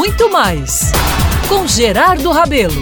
muito 0.00 0.30
mais 0.30 0.92
com 1.46 1.66
Gerardo 1.66 2.30
Rabelo. 2.30 2.72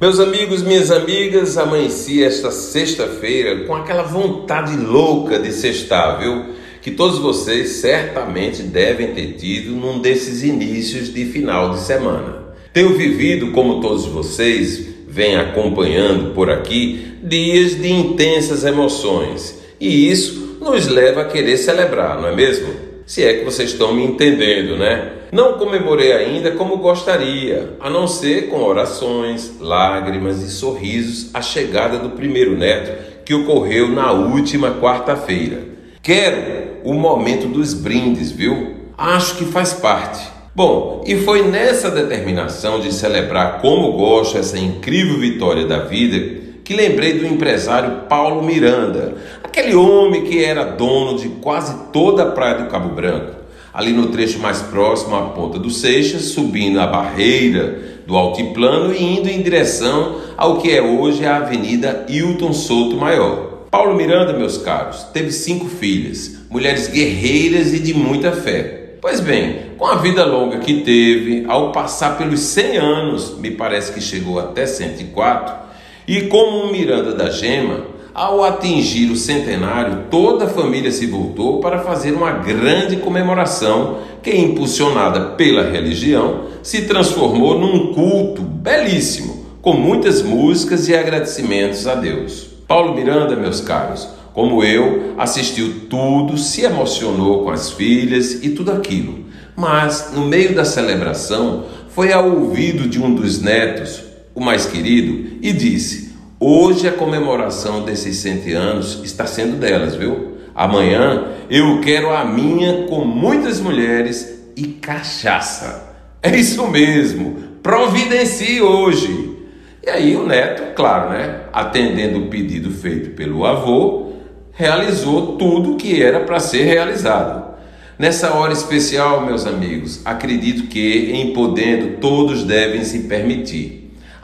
Meus 0.00 0.18
amigos, 0.18 0.64
minhas 0.64 0.90
amigas, 0.90 1.56
amanheci 1.56 2.24
esta 2.24 2.50
sexta-feira 2.50 3.64
com 3.64 3.76
aquela 3.76 4.02
vontade 4.02 4.76
louca 4.76 5.38
de 5.38 5.52
sextar, 5.52 6.18
viu? 6.18 6.46
Que 6.82 6.90
todos 6.90 7.20
vocês 7.20 7.76
certamente 7.76 8.64
devem 8.64 9.14
ter 9.14 9.34
tido 9.34 9.70
num 9.70 10.00
desses 10.00 10.42
inícios 10.42 11.14
de 11.14 11.26
final 11.26 11.70
de 11.70 11.82
semana. 11.82 12.42
Tenho 12.72 12.98
vivido, 12.98 13.52
como 13.52 13.80
todos 13.80 14.04
vocês 14.06 14.84
vêm 15.06 15.36
acompanhando 15.36 16.34
por 16.34 16.50
aqui, 16.50 17.18
dias 17.22 17.80
de 17.80 17.88
intensas 17.88 18.64
emoções 18.64 19.60
e 19.78 20.10
isso 20.10 20.58
nos 20.60 20.88
leva 20.88 21.20
a 21.20 21.26
querer 21.26 21.56
celebrar, 21.56 22.20
não 22.20 22.28
é 22.28 22.34
mesmo? 22.34 22.79
Se 23.10 23.24
é 23.24 23.34
que 23.34 23.44
vocês 23.44 23.72
estão 23.72 23.92
me 23.92 24.04
entendendo, 24.04 24.76
né? 24.76 25.10
Não 25.32 25.54
comemorei 25.54 26.12
ainda 26.12 26.52
como 26.52 26.76
gostaria, 26.76 27.74
a 27.80 27.90
não 27.90 28.06
ser 28.06 28.48
com 28.48 28.62
orações, 28.62 29.54
lágrimas 29.58 30.40
e 30.40 30.48
sorrisos 30.48 31.28
a 31.34 31.42
chegada 31.42 31.98
do 31.98 32.10
primeiro 32.10 32.56
neto 32.56 33.24
que 33.24 33.34
ocorreu 33.34 33.88
na 33.88 34.12
última 34.12 34.76
quarta-feira. 34.80 35.58
Quero 36.00 36.38
o 36.84 36.94
momento 36.94 37.48
dos 37.48 37.74
brindes, 37.74 38.30
viu? 38.30 38.76
Acho 38.96 39.38
que 39.38 39.44
faz 39.46 39.72
parte. 39.72 40.24
Bom, 40.54 41.02
e 41.04 41.16
foi 41.16 41.42
nessa 41.42 41.90
determinação 41.90 42.78
de 42.78 42.94
celebrar 42.94 43.60
como 43.60 43.90
gosto 43.94 44.38
essa 44.38 44.56
incrível 44.56 45.18
vitória 45.18 45.66
da 45.66 45.80
vida 45.80 46.49
que 46.70 46.76
lembrei 46.76 47.14
do 47.14 47.26
empresário 47.26 48.02
Paulo 48.08 48.44
Miranda, 48.44 49.16
aquele 49.42 49.74
homem 49.74 50.22
que 50.22 50.44
era 50.44 50.62
dono 50.62 51.18
de 51.18 51.28
quase 51.40 51.90
toda 51.92 52.22
a 52.22 52.30
praia 52.30 52.58
do 52.58 52.70
Cabo 52.70 52.90
Branco, 52.90 53.40
ali 53.74 53.92
no 53.92 54.06
trecho 54.06 54.38
mais 54.38 54.62
próximo 54.62 55.16
à 55.16 55.22
Ponta 55.30 55.58
do 55.58 55.68
Seixas, 55.68 56.26
subindo 56.26 56.78
a 56.78 56.86
barreira 56.86 57.76
do 58.06 58.16
altiplano 58.16 58.94
e 58.94 59.02
indo 59.02 59.28
em 59.28 59.42
direção 59.42 60.20
ao 60.36 60.58
que 60.58 60.70
é 60.70 60.80
hoje 60.80 61.26
a 61.26 61.38
Avenida 61.38 62.06
Hilton 62.08 62.52
Souto 62.52 62.94
Maior. 62.94 63.64
Paulo 63.68 63.96
Miranda, 63.96 64.32
meus 64.32 64.56
caros, 64.56 65.02
teve 65.12 65.32
cinco 65.32 65.66
filhas, 65.66 66.36
mulheres 66.48 66.86
guerreiras 66.86 67.74
e 67.74 67.80
de 67.80 67.92
muita 67.92 68.30
fé. 68.30 68.92
Pois 69.00 69.18
bem, 69.18 69.72
com 69.76 69.86
a 69.86 69.96
vida 69.96 70.24
longa 70.24 70.60
que 70.60 70.82
teve, 70.82 71.44
ao 71.48 71.72
passar 71.72 72.16
pelos 72.16 72.38
100 72.38 72.76
anos, 72.76 73.38
me 73.40 73.50
parece 73.50 73.92
que 73.92 74.00
chegou 74.00 74.38
até 74.38 74.66
104, 74.66 75.69
e 76.10 76.22
como 76.22 76.64
um 76.64 76.72
Miranda 76.72 77.14
da 77.14 77.30
Gema, 77.30 77.84
ao 78.12 78.42
atingir 78.42 79.12
o 79.12 79.16
centenário, 79.16 80.06
toda 80.10 80.46
a 80.46 80.48
família 80.48 80.90
se 80.90 81.06
voltou 81.06 81.60
para 81.60 81.78
fazer 81.78 82.10
uma 82.10 82.32
grande 82.32 82.96
comemoração 82.96 83.98
que, 84.20 84.36
impulsionada 84.36 85.36
pela 85.36 85.70
religião, 85.70 86.46
se 86.64 86.82
transformou 86.82 87.60
num 87.60 87.94
culto 87.94 88.42
belíssimo, 88.42 89.46
com 89.62 89.74
muitas 89.74 90.20
músicas 90.20 90.88
e 90.88 90.96
agradecimentos 90.96 91.86
a 91.86 91.94
Deus. 91.94 92.48
Paulo 92.66 92.92
Miranda, 92.92 93.36
meus 93.36 93.60
caros, 93.60 94.08
como 94.34 94.64
eu, 94.64 95.14
assistiu 95.16 95.82
tudo, 95.88 96.36
se 96.36 96.62
emocionou 96.62 97.44
com 97.44 97.50
as 97.50 97.70
filhas 97.70 98.42
e 98.42 98.48
tudo 98.48 98.72
aquilo. 98.72 99.26
Mas, 99.54 100.10
no 100.12 100.26
meio 100.26 100.56
da 100.56 100.64
celebração, 100.64 101.66
foi 101.90 102.12
ao 102.12 102.28
ouvido 102.28 102.88
de 102.88 103.00
um 103.00 103.14
dos 103.14 103.40
netos, 103.40 104.09
o 104.34 104.40
mais 104.40 104.66
querido, 104.66 105.38
e 105.42 105.52
disse: 105.52 106.10
Hoje 106.38 106.88
a 106.88 106.92
comemoração 106.92 107.84
desses 107.84 108.16
100 108.16 108.52
anos 108.52 109.00
está 109.04 109.26
sendo 109.26 109.58
delas, 109.58 109.94
viu? 109.94 110.38
Amanhã 110.54 111.32
eu 111.50 111.80
quero 111.80 112.10
a 112.10 112.24
minha 112.24 112.86
com 112.86 113.04
muitas 113.04 113.60
mulheres 113.60 114.40
e 114.56 114.64
cachaça. 114.64 115.94
É 116.22 116.34
isso 116.34 116.66
mesmo, 116.68 117.36
providencie 117.62 118.62
hoje. 118.62 119.36
E 119.84 119.90
aí 119.90 120.16
o 120.16 120.26
neto, 120.26 120.74
claro, 120.74 121.10
né, 121.10 121.42
atendendo 121.52 122.20
o 122.20 122.26
pedido 122.28 122.70
feito 122.70 123.10
pelo 123.10 123.44
avô, 123.44 124.12
realizou 124.52 125.36
tudo 125.36 125.76
que 125.76 126.02
era 126.02 126.20
para 126.20 126.40
ser 126.40 126.64
realizado. 126.64 127.50
Nessa 127.98 128.34
hora 128.34 128.52
especial, 128.52 129.26
meus 129.26 129.46
amigos, 129.46 130.00
acredito 130.06 130.68
que, 130.68 131.10
em 131.12 131.34
podendo, 131.34 131.98
todos 131.98 132.44
devem 132.44 132.82
se 132.82 133.00
permitir 133.00 133.79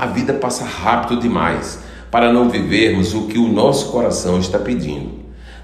a 0.00 0.06
vida 0.06 0.32
passa 0.32 0.64
rápido 0.64 1.20
demais 1.20 1.78
para 2.10 2.32
não 2.32 2.48
vivermos 2.48 3.12
o 3.14 3.26
que 3.26 3.36
o 3.36 3.46
nosso 3.46 3.92
coração 3.92 4.40
está 4.40 4.58
pedindo. 4.58 5.10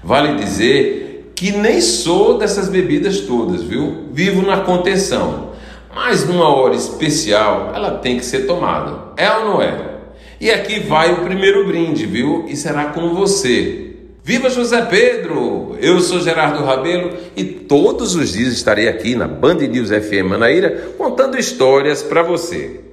Vale 0.03 0.35
dizer 0.35 1.31
que 1.33 1.51
nem 1.51 1.81
sou 1.81 2.37
dessas 2.37 2.69
bebidas 2.69 3.21
todas, 3.21 3.63
viu? 3.63 4.09
Vivo 4.13 4.43
na 4.43 4.57
contenção. 4.61 5.53
Mas 5.93 6.27
numa 6.27 6.47
hora 6.55 6.75
especial 6.75 7.71
ela 7.73 7.97
tem 7.97 8.17
que 8.17 8.25
ser 8.25 8.45
tomada. 8.45 9.11
É 9.17 9.27
ou 9.37 9.45
não 9.45 9.61
é? 9.61 9.95
E 10.39 10.51
aqui 10.51 10.81
vai 10.81 11.11
o 11.13 11.23
primeiro 11.23 11.65
brinde, 11.65 12.05
viu? 12.05 12.45
E 12.47 12.55
será 12.55 12.85
com 12.85 13.15
você. 13.15 13.95
Viva 14.23 14.51
José 14.51 14.83
Pedro! 14.83 15.75
Eu 15.81 15.99
sou 15.99 16.19
Gerardo 16.19 16.63
Rabelo 16.63 17.11
e 17.35 17.43
todos 17.43 18.13
os 18.13 18.33
dias 18.33 18.53
estarei 18.53 18.87
aqui 18.87 19.15
na 19.15 19.27
Band 19.27 19.55
News 19.55 19.89
FM 19.89 20.29
Manaíra 20.29 20.91
contando 20.95 21.39
histórias 21.39 22.03
para 22.03 22.21
você. 22.21 22.86